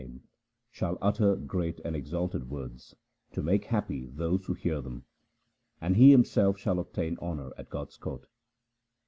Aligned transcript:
THE 0.01 0.07
SIKH 0.07 0.09
RELIGION 0.09 0.27
Shall 0.71 0.97
utter 0.99 1.35
great 1.35 1.79
and 1.85 1.95
exalted 1.95 2.49
words 2.49 2.95
to 3.33 3.43
make 3.43 3.65
happy 3.65 4.07
those 4.07 4.43
who 4.47 4.55
hear 4.55 4.81
them; 4.81 5.05
And 5.79 5.95
he 5.95 6.09
himself 6.09 6.57
shall 6.57 6.79
obtain 6.79 7.19
honour 7.19 7.51
at 7.55 7.69
God's 7.69 7.97
court. 7.97 8.25